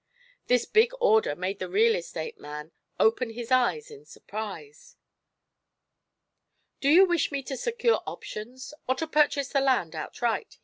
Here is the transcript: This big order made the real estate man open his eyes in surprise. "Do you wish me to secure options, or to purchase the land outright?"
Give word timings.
This 0.47 0.65
big 0.65 0.93
order 0.99 1.35
made 1.35 1.59
the 1.59 1.69
real 1.69 1.93
estate 1.93 2.39
man 2.39 2.71
open 2.99 3.29
his 3.29 3.51
eyes 3.51 3.91
in 3.91 4.03
surprise. 4.03 4.95
"Do 6.79 6.89
you 6.89 7.05
wish 7.05 7.31
me 7.31 7.43
to 7.43 7.55
secure 7.55 8.01
options, 8.07 8.73
or 8.87 8.95
to 8.95 9.05
purchase 9.05 9.49
the 9.49 9.61
land 9.61 9.95
outright?" 9.95 10.57